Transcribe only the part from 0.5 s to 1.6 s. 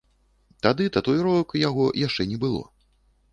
Тады татуіровак